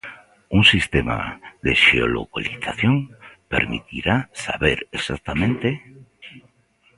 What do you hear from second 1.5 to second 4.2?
de xeolocalización permitirá